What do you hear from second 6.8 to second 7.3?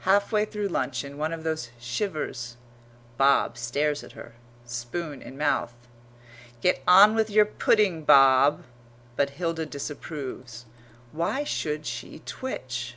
on with